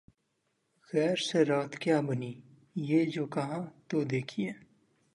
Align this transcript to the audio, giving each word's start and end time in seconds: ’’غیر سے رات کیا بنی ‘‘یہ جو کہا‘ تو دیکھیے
’’غیر 0.89 1.17
سے 1.27 1.39
رات 1.45 1.71
کیا 1.77 1.97
بنی 2.01 2.33
‘‘یہ 2.89 3.01
جو 3.05 3.25
کہا‘ 3.25 3.59
تو 3.87 4.03
دیکھیے 4.03 4.51